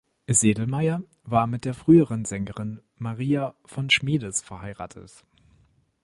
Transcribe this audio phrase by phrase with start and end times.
[0.27, 5.23] Sedlmayr war mit der früheren Sängerin Maria von Schmedes verheiratet.